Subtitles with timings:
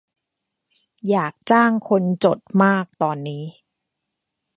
[1.09, 3.43] อยากจ้างคนจด มากตอนนี้